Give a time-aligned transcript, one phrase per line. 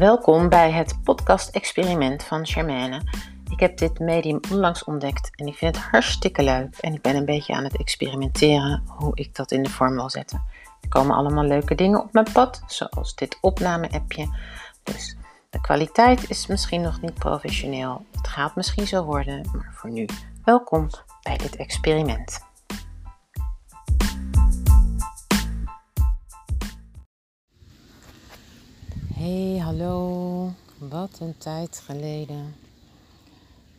[0.00, 3.00] Welkom bij het podcast-experiment van Charmaine.
[3.50, 6.76] Ik heb dit medium onlangs ontdekt en ik vind het hartstikke leuk.
[6.76, 10.10] En ik ben een beetje aan het experimenteren hoe ik dat in de vorm wil
[10.10, 10.42] zetten.
[10.80, 14.28] Er komen allemaal leuke dingen op mijn pad, zoals dit opname-appje.
[14.82, 15.16] Dus
[15.50, 18.04] de kwaliteit is misschien nog niet professioneel.
[18.12, 20.06] Het gaat misschien zo worden, maar voor nu
[20.44, 20.88] welkom
[21.22, 22.49] bij dit experiment.
[29.20, 30.52] Hey, hallo.
[30.78, 32.54] Wat een tijd geleden.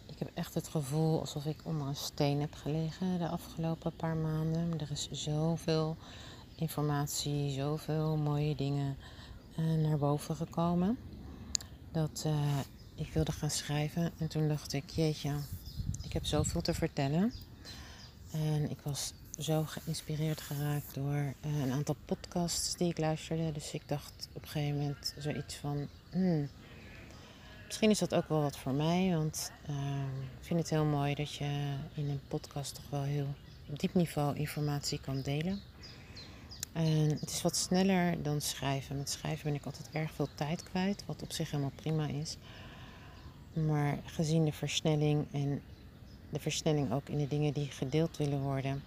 [0.05, 4.15] Ik heb echt het gevoel alsof ik onder een steen heb gelegen de afgelopen paar
[4.15, 4.79] maanden.
[4.79, 5.97] Er is zoveel
[6.55, 8.97] informatie, zoveel mooie dingen
[9.55, 10.97] eh, naar boven gekomen.
[11.91, 12.59] Dat uh,
[12.95, 14.11] ik wilde gaan schrijven.
[14.17, 15.33] En toen dacht ik, jeetje,
[16.01, 17.33] ik heb zoveel te vertellen.
[18.31, 23.51] En ik was zo geïnspireerd geraakt door uh, een aantal podcasts die ik luisterde.
[23.51, 25.87] Dus ik dacht op een gegeven moment zoiets van.
[26.09, 26.49] Hmm,
[27.65, 29.09] misschien is dat ook wel wat voor mij.
[29.15, 29.75] Want uh,
[30.39, 33.27] ik vind het heel mooi dat je in een podcast toch wel heel
[33.69, 35.59] op diep niveau informatie kan delen.
[36.73, 38.97] En het is wat sneller dan schrijven.
[38.97, 42.37] Met schrijven ben ik altijd erg veel tijd kwijt, wat op zich helemaal prima is.
[43.53, 45.61] Maar gezien de versnelling en
[46.29, 48.83] de versnelling ook in de dingen die gedeeld willen worden,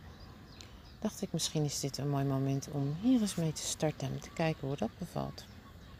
[1.04, 4.20] dacht ik misschien is dit een mooi moment om hier eens mee te starten en
[4.20, 5.44] te kijken hoe dat bevalt.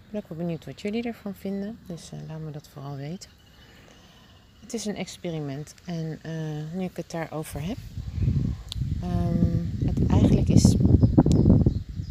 [0.05, 2.97] Ik ben ook wel benieuwd wat jullie ervan vinden, dus uh, laat me dat vooral
[2.97, 3.31] weten.
[4.61, 7.77] Het is een experiment en uh, nu ik het daarover heb,
[9.03, 10.75] um, het eigenlijk is,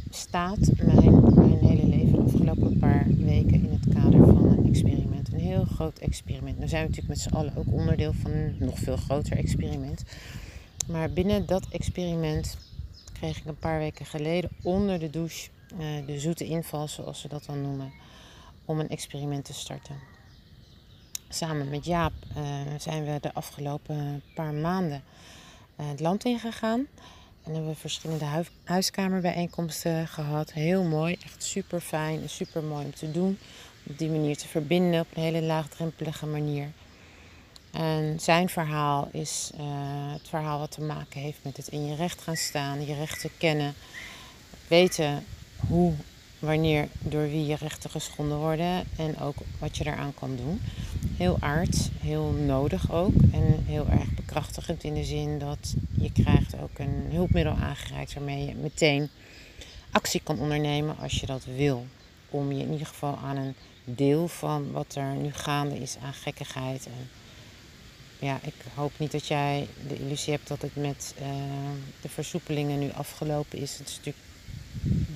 [0.09, 5.33] staat mijn, mijn hele leven de afgelopen paar weken in het kader van een experiment.
[5.33, 6.59] Een heel groot experiment.
[6.59, 10.03] Nu zijn we natuurlijk met z'n allen ook onderdeel van een nog veel groter experiment.
[10.87, 12.57] Maar binnen dat experiment
[13.23, 17.27] kreeg ik een paar weken geleden onder de douche uh, de zoete inval, zoals ze
[17.27, 17.93] dat dan noemen,
[18.65, 19.95] om een experiment te starten.
[21.29, 22.43] Samen met Jaap uh,
[22.77, 25.03] zijn we de afgelopen paar maanden
[25.79, 26.87] uh, het land ingegaan.
[27.43, 30.53] En hebben we verschillende hu huiskamerbijeenkomsten gehad.
[30.53, 33.37] Heel mooi, echt super fijn en super mooi om te doen.
[33.83, 36.71] Op die manier te verbinden op een hele laagdrempelige manier.
[37.73, 39.61] En zijn verhaal is uh,
[40.13, 43.29] het verhaal wat te maken heeft met het in je recht gaan staan, je rechten
[43.37, 43.73] kennen,
[44.67, 45.25] weten
[45.67, 45.93] hoe,
[46.39, 50.61] wanneer, door wie je rechten geschonden worden en ook wat je daaraan kan doen.
[51.17, 56.55] Heel aard, heel nodig ook en heel erg bekrachtigend in de zin dat je krijgt
[56.61, 59.09] ook een hulpmiddel aangereikt waarmee je meteen
[59.91, 61.85] actie kan ondernemen als je dat wil.
[62.29, 66.13] Om je in ieder geval aan een deel van wat er nu gaande is aan
[66.13, 67.09] gekkigheid en
[68.23, 71.27] ja, ik hoop niet dat jij de illusie hebt dat het met uh,
[72.01, 73.77] de versoepelingen nu afgelopen is.
[73.77, 74.25] Het is natuurlijk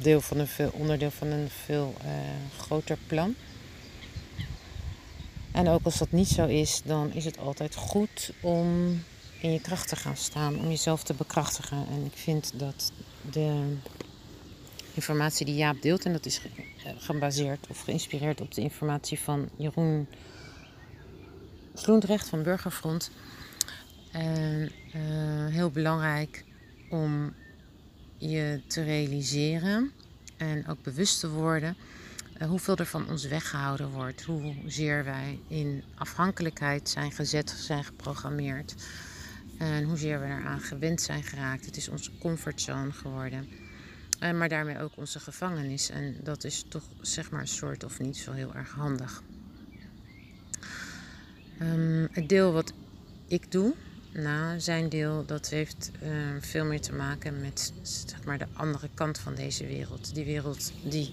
[0.02, 2.10] deel van een onderdeel van een veel uh,
[2.58, 3.36] groter plan.
[5.52, 8.68] En ook als dat niet zo is, dan is het altijd goed om
[9.40, 11.78] in je kracht te gaan staan, om jezelf te bekrachtigen.
[11.78, 12.92] En ik vind dat
[13.32, 13.76] de
[14.94, 16.42] informatie die Jaap deelt, en dat is
[16.98, 20.08] gebaseerd of geïnspireerd op de informatie van Jeroen
[21.78, 23.12] Groenrecht van Burgerfront.
[24.12, 26.44] En uh, heel belangrijk
[26.90, 27.34] om
[28.18, 29.92] je te realiseren
[30.38, 31.76] en ook bewust te worden
[32.42, 34.24] uh, hoeveel er van ons weggehouden wordt.
[34.24, 38.76] Hoezeer wij in afhankelijkheid zijn gezet, zijn geprogrammeerd.
[39.58, 41.66] En hoezeer we eraan gewend zijn geraakt.
[41.66, 43.48] Het is onze comfortzone geworden.
[44.20, 45.90] Maar daarmee ook onze gevangenis.
[45.90, 49.24] En dat is toch zeg maar een soort of niet zo heel erg handig.
[51.62, 52.74] Um, het deel wat
[53.28, 53.74] ik doe,
[54.14, 56.10] nou, zijn deel, dat heeft uh,
[56.40, 60.16] veel meer te maken met zeg maar, de andere kant van deze wereld.
[60.16, 61.12] Die wereld die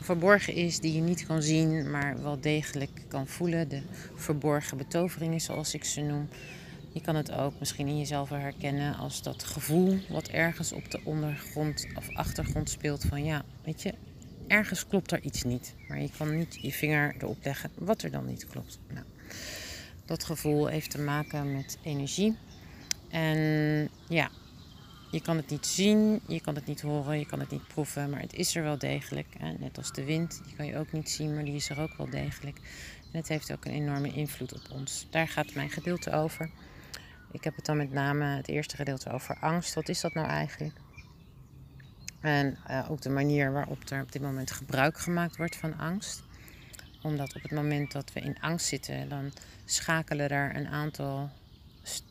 [0.00, 3.68] verborgen is, die je niet kan zien, maar wel degelijk kan voelen.
[3.68, 3.82] De
[4.14, 6.28] verborgen betoveringen, zoals ik ze noem.
[6.92, 11.00] Je kan het ook misschien in jezelf herkennen als dat gevoel wat ergens op de
[11.04, 13.94] ondergrond of achtergrond speelt van ja, weet je,
[14.46, 15.74] ergens klopt er iets niet.
[15.88, 18.78] Maar je kan niet je vinger erop leggen wat er dan niet klopt.
[18.92, 19.06] Nou,
[20.04, 22.36] dat gevoel heeft te maken met energie.
[23.10, 23.38] En
[24.08, 24.30] ja,
[25.10, 28.10] je kan het niet zien, je kan het niet horen, je kan het niet proeven,
[28.10, 29.26] maar het is er wel degelijk.
[29.58, 31.96] Net als de wind, die kan je ook niet zien, maar die is er ook
[31.96, 32.56] wel degelijk.
[33.12, 35.06] En het heeft ook een enorme invloed op ons.
[35.10, 36.50] Daar gaat mijn gedeelte over.
[37.32, 39.74] Ik heb het dan met name het eerste gedeelte over angst.
[39.74, 40.74] Wat is dat nou eigenlijk?
[42.20, 46.22] En uh, ook de manier waarop er op dit moment gebruik gemaakt wordt van angst
[47.02, 49.32] omdat op het moment dat we in angst zitten, dan
[49.64, 51.30] schakelen er een aantal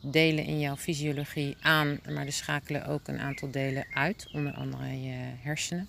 [0.00, 5.02] delen in jouw fysiologie aan, maar er schakelen ook een aantal delen uit, onder andere
[5.02, 5.88] je hersenen.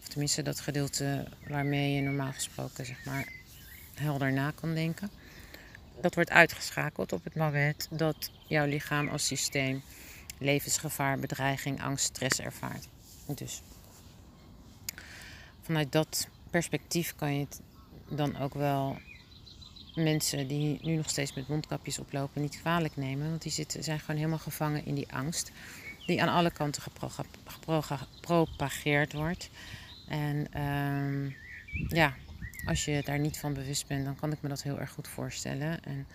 [0.00, 3.28] Of tenminste dat gedeelte waarmee je normaal gesproken zeg maar
[3.94, 5.10] helder na kan denken.
[6.00, 9.82] Dat wordt uitgeschakeld op het moment dat jouw lichaam als systeem
[10.38, 12.88] levensgevaar, bedreiging, angst, stress ervaart.
[13.26, 13.62] Dus
[15.62, 17.60] vanuit dat perspectief kan je het
[18.08, 18.98] dan ook wel
[19.94, 23.28] mensen die nu nog steeds met mondkapjes oplopen niet kwalijk nemen.
[23.28, 25.50] Want die zitten, zijn gewoon helemaal gevangen in die angst.
[26.06, 26.82] Die aan alle kanten
[27.44, 29.50] gepropageerd wordt.
[30.08, 31.30] En ehm,
[31.88, 32.14] ja,
[32.66, 35.08] als je daar niet van bewust bent, dan kan ik me dat heel erg goed
[35.08, 35.84] voorstellen.
[35.84, 36.06] En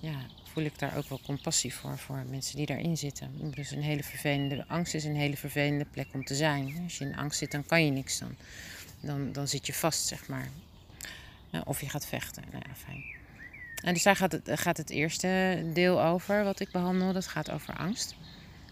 [0.00, 0.16] ja,
[0.52, 3.52] voel ik daar ook wel compassie voor, voor mensen die daarin zitten.
[3.54, 6.80] Dus een hele vervelende, angst is een hele vervelende plek om te zijn.
[6.82, 8.36] Als je in angst zit, dan kan je niks dan.
[9.00, 10.48] Dan, dan zit je vast, zeg maar.
[11.64, 12.42] Of je gaat vechten.
[12.52, 13.04] Nou fijn.
[13.82, 17.12] En dus daar gaat het, gaat het eerste deel over wat ik behandel.
[17.12, 18.14] Dat gaat over angst.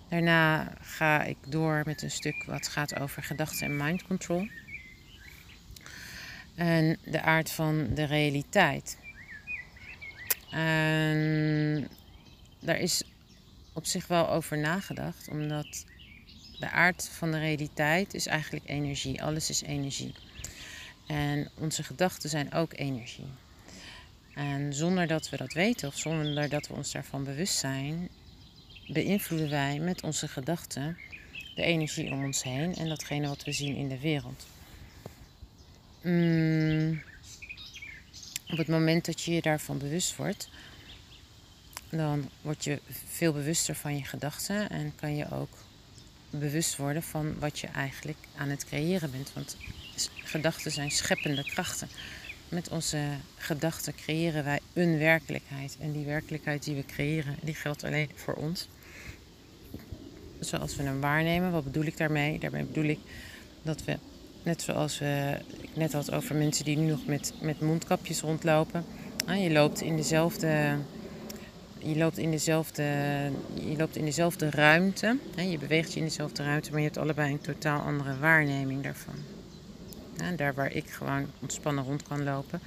[0.08, 4.48] Daarna ga ik door met een stuk wat gaat over gedachten en mind control.
[6.54, 8.98] En de aard van de realiteit.
[10.50, 11.88] En
[12.60, 13.02] daar is
[13.72, 15.84] op zich wel over nagedacht, omdat
[16.58, 19.22] de aard van de realiteit is eigenlijk energie.
[19.22, 20.14] Alles is energie.
[21.10, 23.30] En onze gedachten zijn ook energie.
[24.34, 28.08] En zonder dat we dat weten of zonder dat we ons daarvan bewust zijn,
[28.86, 30.98] beïnvloeden wij met onze gedachten
[31.54, 34.46] de energie om ons heen en datgene wat we zien in de wereld.
[36.02, 37.02] Mm,
[38.50, 40.48] op het moment dat je je daarvan bewust wordt,
[41.88, 45.52] dan word je veel bewuster van je gedachten en kan je ook
[46.30, 49.32] bewust worden van wat je eigenlijk aan het creëren bent.
[49.32, 49.56] Want
[50.30, 51.88] gedachten zijn scheppende krachten.
[52.48, 52.98] Met onze
[53.36, 55.76] gedachten creëren wij een werkelijkheid.
[55.80, 58.68] En die werkelijkheid die we creëren, die geldt alleen voor ons.
[60.40, 61.52] Zoals we hem waarnemen.
[61.52, 62.38] Wat bedoel ik daarmee?
[62.38, 62.98] Daarmee bedoel ik
[63.62, 63.98] dat we,
[64.42, 68.84] net zoals we, ik net had over mensen die nu nog met, met mondkapjes rondlopen.
[69.26, 70.78] Ah, je loopt in dezelfde
[71.82, 72.82] je loopt in dezelfde,
[73.54, 75.18] je loopt in dezelfde ruimte.
[75.36, 79.14] Je beweegt je in dezelfde ruimte, maar je hebt allebei een totaal andere waarneming daarvan.
[80.36, 82.60] Daar waar ik gewoon ontspannen rond kan lopen,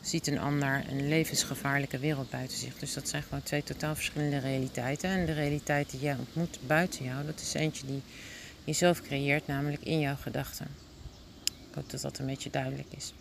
[0.00, 2.78] ziet een ander een levensgevaarlijke wereld buiten zich.
[2.78, 5.10] Dus dat zijn gewoon twee totaal verschillende realiteiten.
[5.10, 8.02] En de realiteit die jij ontmoet buiten jou, dat is eentje die
[8.64, 10.66] je zelf creëert, namelijk in jouw gedachten.
[11.44, 13.14] Ik hoop dat dat een beetje duidelijk is.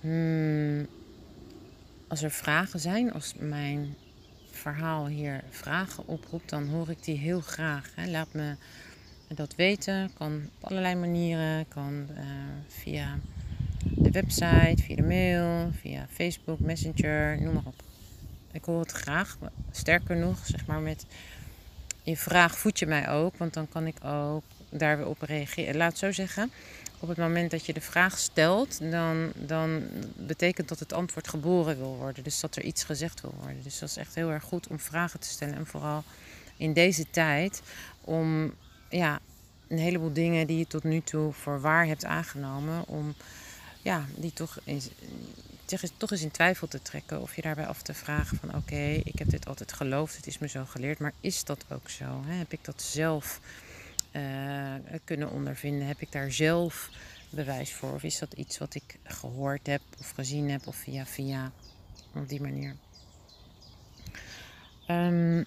[0.00, 0.86] Hmm
[2.12, 3.96] als er vragen zijn, als mijn
[4.50, 7.90] verhaal hier vragen oproept, dan hoor ik die heel graag.
[8.06, 8.56] Laat me
[9.34, 10.10] dat weten.
[10.14, 11.68] Kan op allerlei manieren.
[11.68, 12.22] Kan uh,
[12.68, 13.18] via
[13.84, 17.82] de website, via de mail, via Facebook, Messenger, noem maar op.
[18.52, 19.38] Ik hoor het graag.
[19.70, 21.06] Sterker nog, zeg maar met
[22.02, 25.76] je vraag voed je mij ook, want dan kan ik ook daar weer op reageren.
[25.76, 26.50] Laat het zo zeggen
[27.02, 29.82] op het moment dat je de vraag stelt, dan, dan
[30.16, 32.24] betekent dat het antwoord geboren wil worden.
[32.24, 33.62] Dus dat er iets gezegd wil worden.
[33.62, 35.54] Dus dat is echt heel erg goed om vragen te stellen.
[35.54, 36.04] En vooral
[36.56, 37.62] in deze tijd
[38.00, 38.52] om
[38.92, 39.20] ja,
[39.68, 43.14] een heleboel dingen die je tot nu toe voor waar hebt aangenomen, om
[43.82, 44.88] ja, die toch eens,
[45.96, 47.20] toch eens in twijfel te trekken.
[47.20, 50.38] Of je daarbij af te vragen van oké, ik heb dit altijd geloofd, het is
[50.38, 52.22] me zo geleerd, maar is dat ook zo?
[52.24, 53.40] Heb ik dat zelf
[54.12, 55.86] uh, kunnen ondervinden?
[55.86, 56.90] Heb ik daar zelf
[57.30, 57.92] bewijs voor?
[57.92, 61.52] Of is dat iets wat ik gehoord heb of gezien heb of via via
[62.14, 62.76] op die manier?
[64.88, 65.46] Um,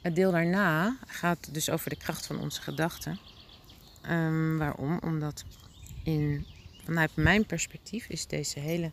[0.00, 3.18] het deel daarna gaat dus over de kracht van onze gedachten.
[4.10, 4.98] Um, waarom?
[5.02, 5.44] Omdat
[6.04, 6.46] in,
[6.84, 8.90] vanuit mijn perspectief is deze hele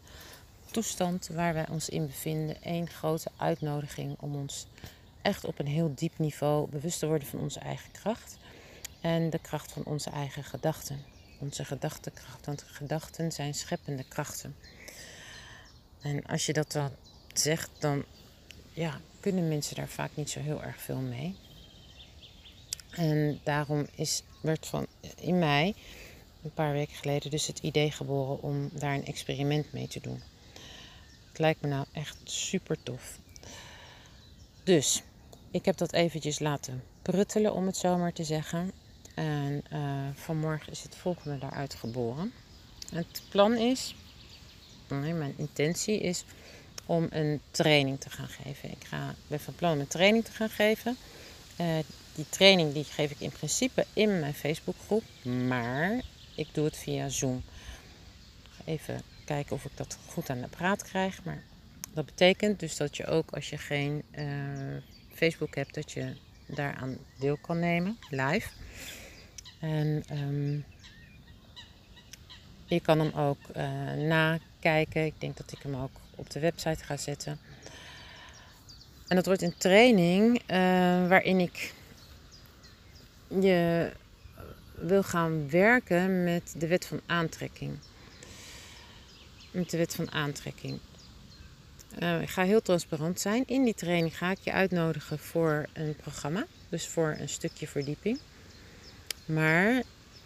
[0.71, 4.67] toestand waar wij ons in bevinden één grote uitnodiging om ons
[5.21, 8.37] echt op een heel diep niveau bewust te worden van onze eigen kracht
[9.01, 11.03] en de kracht van onze eigen gedachten.
[11.39, 14.55] Onze gedachtenkracht, want gedachten zijn scheppende krachten.
[16.01, 16.91] En als je dat dan
[17.33, 18.03] zegt, dan
[18.73, 21.35] ja, kunnen mensen daar vaak niet zo heel erg veel mee.
[22.91, 24.87] En daarom is, werd van
[25.19, 25.75] in mei,
[26.43, 30.21] een paar weken geleden, dus het idee geboren om daar een experiment mee te doen.
[31.29, 33.19] Het lijkt me nou echt super tof.
[34.63, 35.03] Dus,
[35.51, 38.71] ik heb dat eventjes laten pruttelen, om het zo maar te zeggen.
[39.15, 42.33] En uh, vanmorgen is het volgende daaruit geboren.
[42.91, 43.95] Het plan is,
[44.89, 46.23] nee, mijn intentie is
[46.87, 48.71] om een training te gaan geven.
[48.71, 50.97] Ik ga, ben van plan om een training te gaan geven.
[51.61, 51.77] Uh,
[52.15, 55.03] die training die geef ik in principe in mijn Facebookgroep,
[55.47, 56.01] maar
[56.35, 57.43] ik doe het via Zoom.
[58.65, 61.23] Even kijken of ik dat goed aan de praat krijg.
[61.23, 61.43] Maar
[61.93, 64.77] dat betekent dus dat je ook als je geen uh,
[65.13, 66.15] Facebook hebt, dat je
[66.45, 68.49] daaraan deel kan nemen, live.
[69.59, 70.65] En um,
[72.67, 75.05] Je kan hem ook uh, nakijken.
[75.05, 77.39] Ik denk dat ik hem ook op de website ga zetten.
[79.07, 80.57] En dat wordt een training uh,
[81.07, 81.73] waarin ik
[83.27, 83.91] je
[84.73, 87.77] wil gaan werken met de wet van aantrekking.
[89.51, 90.79] Met de wet van aantrekking.
[91.99, 93.43] Uh, ik ga heel transparant zijn.
[93.45, 96.45] In die training ga ik je uitnodigen voor een programma.
[96.69, 98.19] Dus voor een stukje verdieping.
[99.25, 99.83] Maar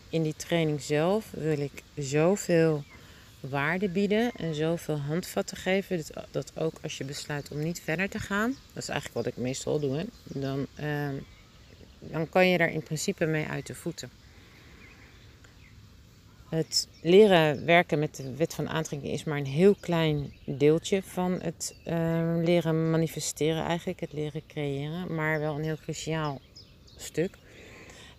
[0.10, 2.84] in die training zelf wil ik zoveel
[3.42, 6.04] waarde bieden en zoveel handvatten geven.
[6.32, 9.44] Dat ook als je besluit om niet verder te gaan, dat is eigenlijk wat ik
[9.44, 11.10] meestal doe, dan, uh,
[12.00, 14.10] dan kan je daar in principe mee uit de voeten.
[16.50, 21.40] Het leren werken met de wet van aantrekking is maar een heel klein deeltje van
[21.42, 26.42] het uh, leren manifesteren, eigenlijk, het leren creëren, maar wel een heel cruciaal
[26.98, 27.38] stuk.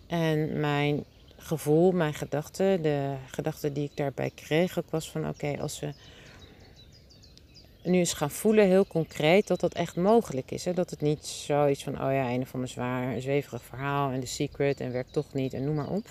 [0.07, 1.03] En mijn
[1.43, 5.93] gevoel, mijn gedachten, de gedachte die ik daarbij kreeg, ook was van oké, als we
[7.83, 10.65] nu eens gaan voelen, heel concreet, dat dat echt mogelijk is.
[10.65, 10.73] Hè?
[10.73, 14.25] Dat het niet zoiets van, oh ja, een of ander zwaar, zweverig verhaal en de
[14.25, 16.05] secret en werkt toch niet en noem maar op.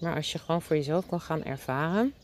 [0.00, 2.14] Maar als je gewoon voor jezelf kan gaan ervaren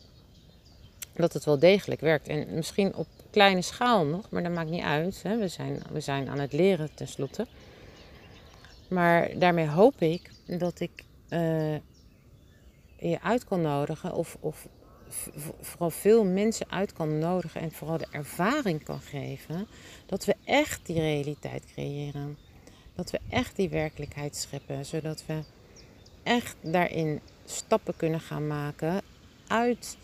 [1.13, 2.27] dat het wel degelijk werkt.
[2.27, 5.23] En misschien op kleine schaal nog, maar dat maakt niet uit.
[5.23, 5.37] Hè?
[5.37, 7.47] We, zijn, we zijn aan het leren tenslotte.
[8.87, 11.75] Maar daarmee hoop ik dat ik uh,
[13.09, 14.67] je uit kan nodigen, of, of
[15.61, 19.67] vooral veel mensen uit kan nodigen en vooral de ervaring kan geven
[20.05, 22.37] dat we echt die realiteit creëren.
[22.95, 25.43] Dat we echt die werkelijkheid scheppen, zodat we
[26.23, 29.01] echt daarin stappen kunnen gaan maken
[29.47, 29.97] uit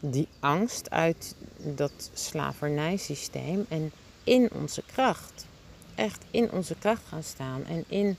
[0.00, 3.92] die angst, uit dat slavernijsysteem en
[4.24, 5.46] in onze kracht.
[5.94, 8.16] Echt in onze kracht gaan staan en in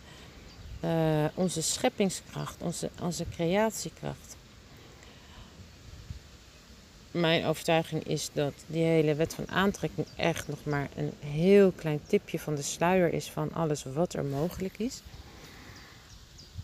[0.84, 4.36] uh, onze scheppingskracht, onze, onze creatiekracht.
[7.12, 12.02] Mijn overtuiging is dat die hele wet van aantrekking echt nog maar een heel klein
[12.08, 15.02] tipje van de sluier is van alles wat er mogelijk is.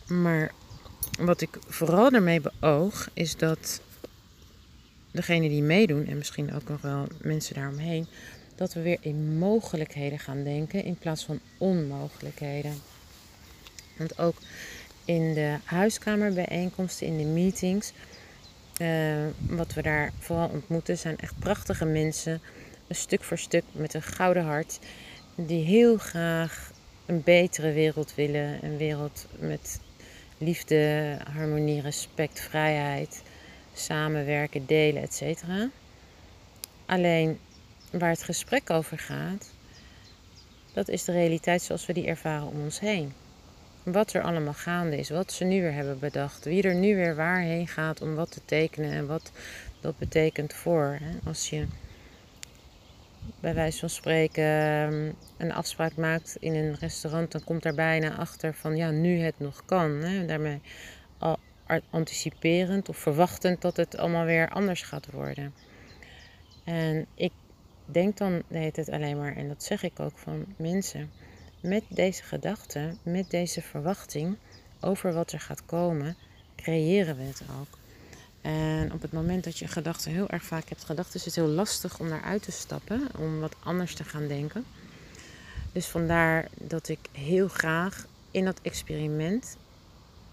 [0.07, 0.51] Maar
[1.19, 3.81] wat ik vooral daarmee beoog is dat
[5.11, 8.07] degenen die meedoen, en misschien ook nog wel mensen daaromheen,
[8.55, 12.81] dat we weer in mogelijkheden gaan denken in plaats van onmogelijkheden.
[13.97, 14.35] Want ook
[15.05, 17.93] in de huiskamerbijeenkomsten, in de meetings,
[18.81, 22.41] uh, wat we daar vooral ontmoeten, zijn echt prachtige mensen,
[22.89, 24.79] stuk voor stuk met een gouden hart,
[25.35, 26.71] die heel graag
[27.05, 28.63] een betere wereld willen.
[28.63, 29.79] Een wereld met
[30.37, 33.21] liefde, harmonie, respect, vrijheid,
[33.73, 35.43] samenwerken, delen, etc.
[36.85, 37.39] Alleen
[37.91, 39.51] waar het gesprek over gaat,
[40.73, 43.13] dat is de realiteit zoals we die ervaren om ons heen
[43.91, 47.15] wat er allemaal gaande is, wat ze nu weer hebben bedacht, wie er nu weer
[47.15, 49.31] waarheen gaat om wat te tekenen en wat
[49.81, 50.99] dat betekent voor.
[51.25, 51.65] Als je
[53.39, 58.15] bij wijze van spreken ehm, een afspraak maakt in een restaurant, dan komt daar bijna
[58.15, 59.91] achter van ja, nu het nog kan.
[59.91, 60.25] Hè?
[60.25, 60.61] Daarmee
[61.89, 65.53] anticiperend of verwachtend dat het allemaal weer anders gaat worden.
[66.63, 67.31] En ik
[67.85, 71.11] denk dan heet het alleen maar, en dat zeg ik ook van mensen
[71.67, 74.37] met deze gedachte, met deze verwachting
[74.79, 76.15] over wat er gaat komen,
[76.55, 77.77] creëren we het ook.
[78.41, 81.47] En op het moment dat je gedachten heel erg vaak hebt gedacht, is het heel
[81.47, 84.65] lastig om daaruit te stappen, om wat anders te gaan denken.
[85.71, 89.57] Dus vandaar dat ik heel graag in dat experiment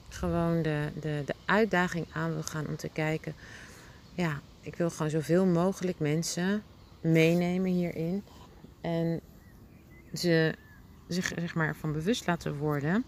[0.08, 3.34] gewoon de, de, de uitdaging aan wil gaan om te kijken.
[4.14, 6.62] Ja, ik wil gewoon zoveel mogelijk mensen
[7.00, 8.24] meenemen hierin.
[8.80, 9.20] En
[10.14, 10.54] ze
[11.08, 13.04] zich zeg maar, van bewust laten worden.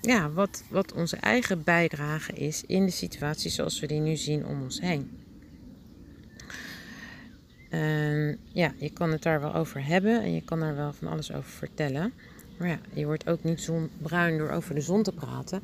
[0.00, 4.46] Ja, wat, wat onze eigen bijdrage is in de situatie zoals we die nu zien
[4.46, 5.10] om ons heen.
[7.68, 11.08] En ja, je kan het daar wel over hebben en je kan er wel van
[11.08, 12.12] alles over vertellen.
[12.58, 15.62] Maar ja, je wordt ook niet zonbruin door over de zon te praten.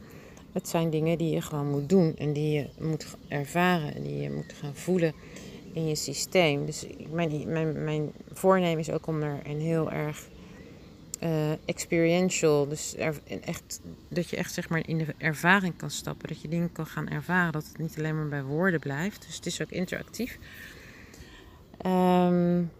[0.52, 4.20] Het zijn dingen die je gewoon moet doen en die je moet ervaren en die
[4.20, 5.12] je moet gaan voelen
[5.72, 6.66] in je systeem.
[6.66, 10.28] Dus mijn, mijn, mijn voornemen is ook om er een heel erg
[11.22, 12.68] uh, experiential.
[12.68, 12.94] Dus
[13.44, 16.28] echt, dat je echt zeg maar in de ervaring kan stappen.
[16.28, 17.52] Dat je dingen kan gaan ervaren.
[17.52, 19.26] Dat het niet alleen maar bij woorden blijft.
[19.26, 20.38] Dus het is ook interactief.
[21.86, 22.70] Um,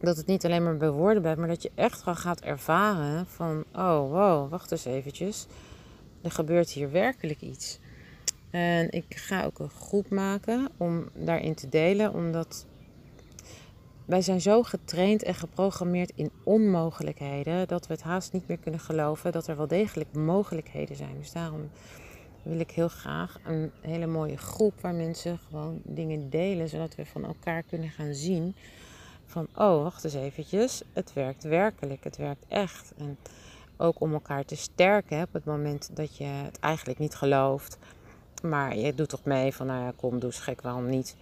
[0.00, 1.38] dat het niet alleen maar bij woorden blijft.
[1.38, 3.64] Maar dat je echt wel gaat ervaren van...
[3.74, 5.46] Oh, wow, wacht eens eventjes.
[6.22, 7.78] Er gebeurt hier werkelijk iets.
[8.50, 12.14] En ik ga ook een groep maken om daarin te delen.
[12.14, 12.66] Omdat
[14.12, 18.80] wij zijn zo getraind en geprogrammeerd in onmogelijkheden dat we het haast niet meer kunnen
[18.80, 21.18] geloven dat er wel degelijk mogelijkheden zijn.
[21.18, 21.70] Dus daarom
[22.42, 27.06] wil ik heel graag een hele mooie groep waar mensen gewoon dingen delen, zodat we
[27.06, 28.54] van elkaar kunnen gaan zien
[29.26, 32.92] van, oh, wacht eens eventjes, het werkt werkelijk, het werkt echt.
[32.96, 33.18] En
[33.76, 37.78] ook om elkaar te sterken op het moment dat je het eigenlijk niet gelooft.
[38.42, 41.16] Maar je doet toch mee van, nou ja, kom, doe eens gek, waarom niet?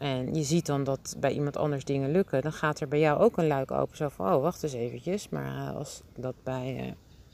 [0.00, 2.42] En je ziet dan dat bij iemand anders dingen lukken.
[2.42, 3.96] Dan gaat er bij jou ook een luik open.
[3.96, 5.28] Zo van, oh, wacht eens eventjes.
[5.28, 6.92] Maar eh, als dat bij uh,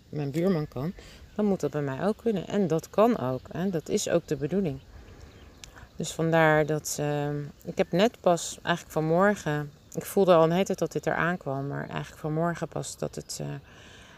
[0.09, 0.93] mijn buurman kan,
[1.35, 2.47] dan moet dat bij mij ook kunnen.
[2.47, 3.41] En dat kan ook.
[3.53, 3.71] Hè?
[3.71, 4.79] Dat is ook de bedoeling.
[5.97, 7.01] Dus vandaar dat...
[7.65, 9.71] Ik heb net pas, eigenlijk vanmorgen...
[9.93, 11.67] Ik voelde al een hele tijd dat dit eraan kwam.
[11.67, 13.47] Maar eigenlijk vanmorgen pas dat het uh,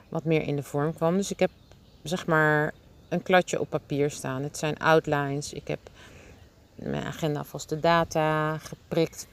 [0.08, 1.16] wat meer in de vorm kwam.
[1.16, 1.50] Dus ik heb,
[2.02, 2.74] zeg maar,
[3.08, 4.42] een kladje op papier staan.
[4.42, 5.52] Het zijn outlines.
[5.52, 5.78] Ik heb
[6.84, 9.26] mijn agenda vast de data geprikt.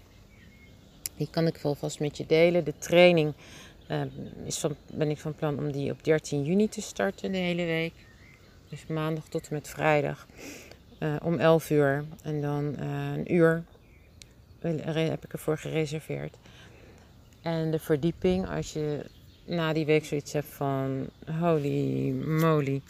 [1.18, 2.64] Die kan ik wel vast met je delen.
[2.64, 3.34] De training
[3.92, 4.02] uh,
[4.46, 7.66] is van, ben ik van plan om die op 13 juni te starten de hele
[7.66, 7.94] week.
[8.70, 10.28] Dus maandag tot en met vrijdag
[11.00, 12.06] uh, om 11 uur.
[12.24, 13.64] En dan uh, een uur
[14.94, 16.38] heb ik ervoor gereserveerd.
[17.42, 19.06] En de verdieping, als je
[19.46, 21.08] na die week zoiets hebt van
[21.40, 22.82] holy moly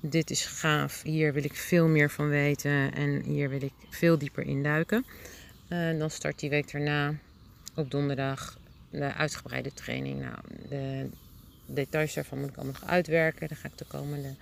[0.00, 4.18] dit is gaaf, hier wil ik veel meer van weten en hier wil ik veel
[4.18, 5.04] dieper induiken.
[5.68, 7.14] Uh, dan start die week daarna
[7.74, 8.58] op donderdag
[8.90, 10.20] de uitgebreide training.
[10.20, 10.36] Nou,
[10.68, 11.08] de
[11.66, 13.48] details daarvan moet ik allemaal nog uitwerken.
[13.48, 14.34] Daar ga ik de komende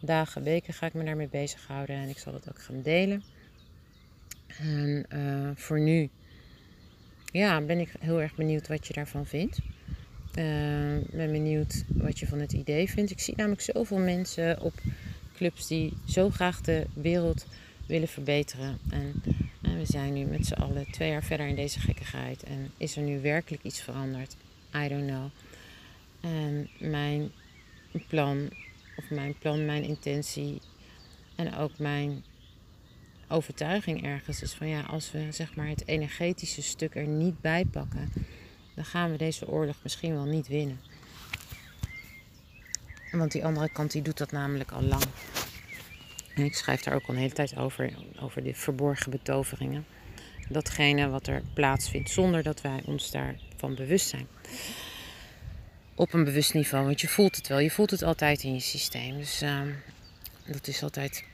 [0.00, 3.22] dagen, weken ga ik me daarmee bezighouden en ik zal dat ook gaan delen.
[4.46, 6.08] En uh, voor nu
[7.32, 9.58] ja, ben ik heel erg benieuwd wat je daarvan vindt.
[10.38, 10.44] Uh,
[11.10, 13.10] ben benieuwd wat je van het idee vindt.
[13.10, 14.72] Ik zie namelijk zoveel mensen op
[15.36, 17.46] clubs die zo graag de wereld
[17.86, 18.78] willen verbeteren.
[18.90, 19.22] En,
[19.62, 22.42] en we zijn nu met z'n allen twee jaar verder in deze gekkigheid.
[22.42, 24.36] En is er nu werkelijk iets veranderd?
[24.76, 25.30] I don't know.
[26.20, 27.30] En mijn
[28.08, 28.50] plan,
[28.96, 30.60] of mijn plan, mijn intentie
[31.34, 32.24] en ook mijn
[33.28, 37.64] overtuiging ergens is van ja, als we zeg maar het energetische stuk er niet bij
[37.64, 38.12] pakken
[38.74, 40.80] dan gaan we deze oorlog misschien wel niet winnen.
[43.10, 45.04] Want die andere kant die doet dat namelijk al lang.
[46.34, 49.86] En ik schrijf daar ook al een hele tijd over, over de verborgen betoveringen.
[50.48, 54.26] Datgene wat er plaatsvindt zonder dat wij ons daarvan bewust zijn.
[55.94, 57.58] Op een bewust niveau, want je voelt het wel.
[57.58, 59.16] Je voelt het altijd in je systeem.
[59.16, 59.60] Dus uh,
[60.46, 61.24] dat is altijd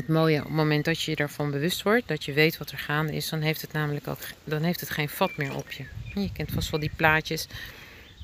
[0.00, 2.78] het mooie, op het moment dat je je bewust wordt, dat je weet wat er
[2.78, 5.84] gaande is, dan heeft het namelijk ook dan heeft het geen vat meer op je.
[6.14, 7.46] Je kent vast wel die plaatjes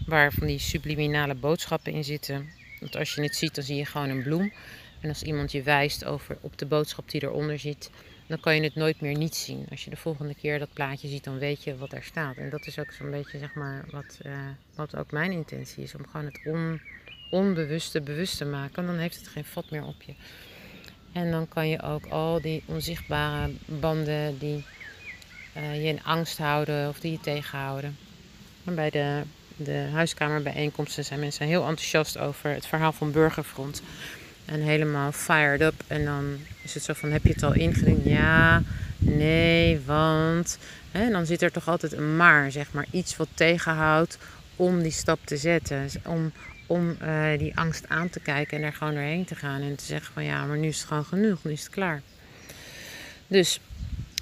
[0.06, 2.50] waar van die subliminale boodschappen in zitten.
[2.80, 4.52] Want als je het ziet, dan zie je gewoon een bloem.
[5.00, 7.90] En als iemand je wijst over, op de boodschap die eronder zit,
[8.26, 9.66] dan kan je het nooit meer niet zien.
[9.70, 12.36] Als je de volgende keer dat plaatje ziet, dan weet je wat er staat.
[12.36, 14.32] En dat is ook zo'n beetje zeg maar, wat, uh,
[14.74, 15.94] wat ook mijn intentie is.
[15.94, 16.80] Om gewoon het on,
[17.30, 18.86] onbewuste bewust te maken.
[18.86, 20.14] Dan heeft het geen vat meer op je.
[21.16, 24.64] En dan kan je ook al die onzichtbare banden die
[25.56, 27.96] uh, je in angst houden of die je tegenhouden.
[28.62, 29.22] Bij de,
[29.56, 33.82] de huiskamerbijeenkomsten zijn mensen heel enthousiast over het verhaal van Burgerfront.
[34.44, 35.82] En helemaal fired up.
[35.86, 38.04] En dan is het zo van, heb je het al ingediend?
[38.04, 38.62] Ja,
[38.98, 40.58] nee, want...
[40.92, 42.86] En dan zit er toch altijd een maar, zeg maar.
[42.90, 44.18] Iets wat tegenhoudt
[44.56, 45.88] om die stap te zetten.
[46.04, 46.32] Om,
[46.66, 49.62] om uh, die angst aan te kijken en er gewoon doorheen te gaan.
[49.62, 52.02] En te zeggen van ja, maar nu is het gewoon genoeg, nu is het klaar.
[53.26, 53.60] Dus,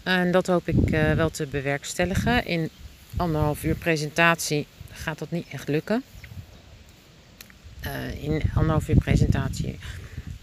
[0.02, 2.46] en dat hoop ik uh, wel te bewerkstelligen.
[2.46, 2.70] In
[3.16, 6.02] anderhalf uur presentatie gaat dat niet echt lukken.
[7.86, 9.78] Uh, in anderhalf uur presentatie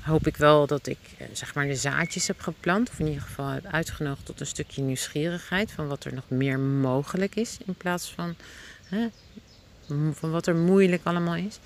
[0.02, 0.98] hoop ik wel dat ik
[1.32, 2.90] zeg maar de zaadjes heb geplant.
[2.90, 6.60] Of in ieder geval heb uitgenodigd tot een stukje nieuwsgierigheid van wat er nog meer
[6.60, 7.58] mogelijk is.
[7.66, 8.36] In plaats van,
[10.14, 11.60] van wat er moeilijk allemaal is.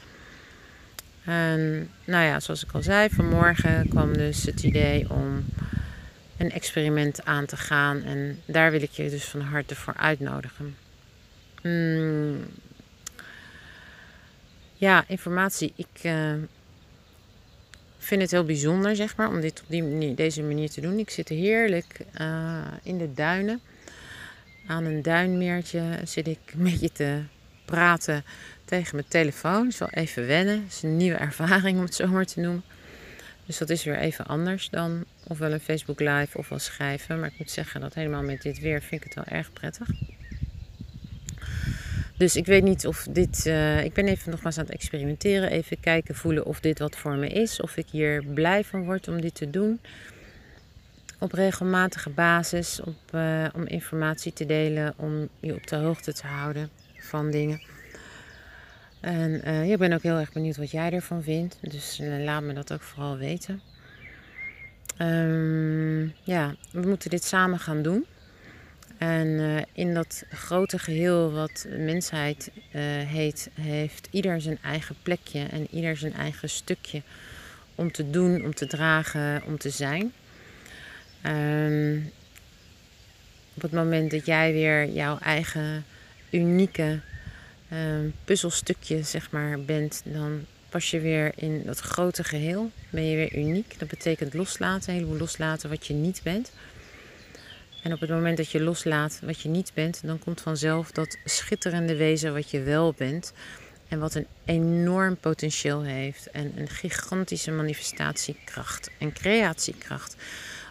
[1.25, 5.45] En nou ja, zoals ik al zei, vanmorgen kwam dus het idee om
[6.37, 8.03] een experiment aan te gaan.
[8.03, 10.75] En daar wil ik je dus van harte voor uitnodigen.
[11.61, 12.45] Hmm.
[14.73, 15.73] Ja, informatie.
[15.75, 16.33] Ik uh,
[17.97, 20.99] vind het heel bijzonder, zeg maar, om dit op die deze manier te doen.
[20.99, 23.59] Ik zit heerlijk uh, in de duinen.
[24.67, 27.21] Aan een duinmeertje zit ik een beetje te
[27.65, 28.23] praten
[28.65, 29.67] tegen mijn telefoon.
[29.67, 30.63] is wel even wennen.
[30.63, 32.63] Het is een nieuwe ervaring om het zo maar te noemen.
[33.45, 37.19] Dus dat is weer even anders dan ofwel een Facebook live of wel schrijven.
[37.19, 39.87] Maar ik moet zeggen dat helemaal met dit weer vind ik het wel erg prettig.
[42.17, 43.45] Dus ik weet niet of dit.
[43.45, 45.51] Uh, ik ben even nogmaals aan het experimenteren.
[45.51, 47.61] Even kijken, voelen of dit wat voor me is.
[47.61, 49.79] Of ik hier blij van word om dit te doen.
[51.19, 52.81] Op regelmatige basis.
[52.81, 54.93] Op, uh, om informatie te delen.
[54.97, 57.61] Om je op de hoogte te houden van dingen.
[59.05, 61.57] En uh, ik ben ook heel erg benieuwd wat jij ervan vindt.
[61.61, 63.61] Dus laat me dat ook vooral weten.
[65.01, 68.05] Um, ja, we moeten dit samen gaan doen.
[68.97, 72.51] En uh, in dat grote geheel wat mensheid
[73.07, 77.01] heet, heeft ieder zijn eigen plekje en ieder zijn eigen stukje
[77.75, 80.13] om te doen, om te dragen, om te zijn.
[81.25, 82.11] Um,
[83.53, 85.85] op het moment dat jij weer jouw eigen
[86.29, 86.99] unieke
[87.71, 92.71] um, puzzelstukje zeg maar, bent, dan pas je weer in dat grote geheel.
[92.89, 93.79] Ben je weer uniek.
[93.79, 96.51] Dat betekent loslaten, een heleboel loslaten wat je niet bent.
[97.83, 101.17] En op het moment dat je loslaat wat je niet bent, dan komt vanzelf dat
[101.25, 103.33] schitterende wezen wat je wel bent.
[103.87, 106.29] En wat een enorm potentieel heeft.
[106.31, 110.15] En een gigantische manifestatiekracht en creatiekracht.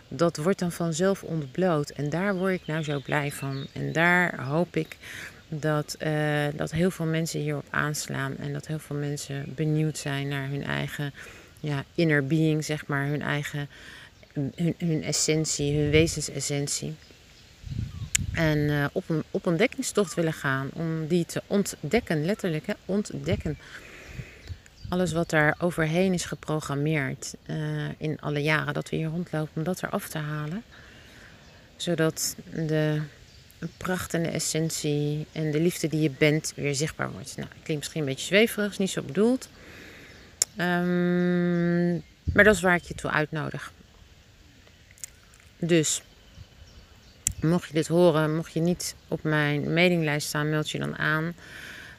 [0.09, 1.91] Dat wordt dan vanzelf ontbloot.
[1.91, 3.67] En daar word ik nou zo blij van.
[3.73, 4.97] En daar hoop ik
[5.61, 8.37] dat, uh, dat heel veel mensen hierop aanslaan.
[8.37, 11.13] En dat heel veel mensen benieuwd zijn naar hun eigen
[11.61, 13.07] ja, inner being, zeg maar.
[13.07, 13.69] Hun eigen
[14.35, 16.95] hun, hun essentie, hun wezensessentie.
[18.33, 23.59] En uh, op, een, op ontdekkingstocht willen gaan om die te ontdekken, letterlijk, hè, ontdekken.
[24.89, 27.57] Alles wat daar overheen is geprogrammeerd uh,
[27.97, 30.63] in alle jaren dat we hier rondlopen, om dat eraf te halen.
[31.77, 32.37] Zodat
[32.67, 33.01] de
[33.77, 37.37] pracht en de essentie en de liefde die je bent weer zichtbaar wordt.
[37.37, 39.49] Nou, klinkt misschien een beetje zweverig, is niet zo bedoeld.
[40.59, 43.73] Um, maar dat is waar ik je toe uitnodig.
[45.59, 46.03] Dus,
[47.41, 51.35] mocht je dit horen, mocht je niet op mijn mailinglijst staan, meld je dan aan.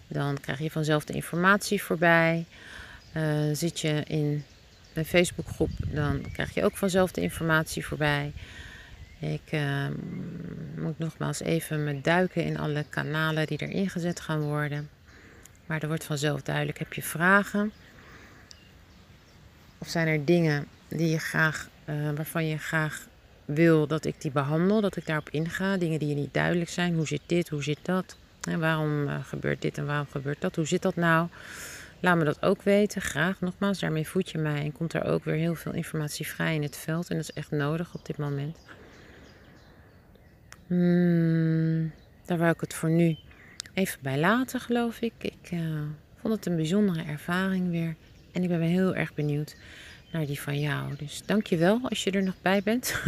[0.08, 2.46] Dan krijg je vanzelf de informatie voorbij.
[3.14, 3.24] Uh,
[3.54, 4.44] zit je in
[4.94, 8.32] mijn Facebookgroep, dan krijg je ook vanzelf de informatie voorbij.
[9.20, 9.88] Ik uh,
[10.76, 14.90] moet nogmaals even me duiken in alle kanalen die er ingezet gaan worden.
[15.66, 16.80] Maar er wordt vanzelf duidelijk.
[16.80, 17.72] Heb je vragen?
[19.78, 23.08] Of zijn er dingen die je graag, uh, waarvan je graag
[23.46, 25.78] wil dat ik die behandel, dat ik daarop inga.
[25.78, 26.96] Dingen die je niet duidelijk zijn.
[26.96, 27.50] Hoe zit dit?
[27.50, 28.18] Hoe zit dat?
[28.42, 30.56] En waarom uh, gebeurt dit en waarom gebeurt dat?
[30.56, 31.28] Hoe zit dat nou?
[32.00, 33.02] Laat me dat ook weten.
[33.02, 33.80] Graag nogmaals.
[33.80, 36.78] Daarmee voed je mij en komt er ook weer heel veel informatie vrij in het
[36.78, 37.10] veld.
[37.10, 38.58] En dat is echt nodig op dit moment.
[40.68, 41.92] Hmm,
[42.26, 43.18] daar wou ik het voor nu
[43.74, 45.14] even bij laten, geloof ik.
[45.18, 45.82] Ik uh,
[46.22, 47.96] vond het een bijzondere ervaring weer.
[48.32, 49.56] En ik ben heel erg benieuwd
[50.12, 50.96] naar die van jou.
[50.98, 53.02] Dus dank je wel als je er nog bij bent.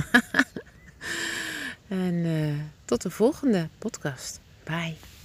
[1.88, 2.54] en uh,
[2.86, 4.39] tot de volgende podcast.
[4.63, 5.16] Bye.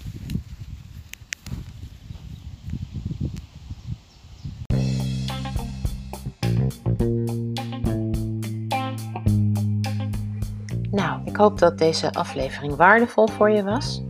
[11.33, 14.03] Ik hoop dat deze aflevering waardevol voor je was.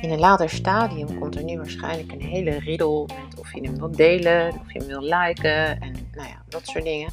[0.00, 3.78] In een later stadium komt er nu waarschijnlijk een hele riddle met of je hem
[3.78, 7.10] wilt delen, of je hem wilt liken en nou ja, dat soort dingen.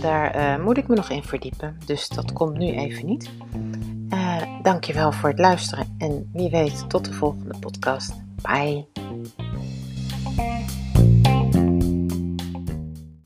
[0.00, 3.30] Daar uh, moet ik me nog in verdiepen, dus dat komt nu even niet.
[4.08, 8.14] Uh, dankjewel voor het luisteren en wie weet tot de volgende podcast.
[8.42, 9.41] Bye!